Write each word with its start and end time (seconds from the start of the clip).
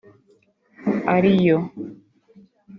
ari 1.15 1.31
yo 1.45 1.57